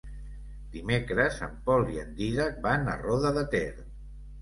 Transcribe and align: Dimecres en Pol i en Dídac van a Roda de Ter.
Dimecres 0.75 1.37
en 1.49 1.53
Pol 1.69 1.87
i 1.99 2.03
en 2.07 2.19
Dídac 2.25 2.61
van 2.67 2.93
a 2.97 2.99
Roda 3.07 3.37
de 3.41 3.49
Ter. 3.57 3.67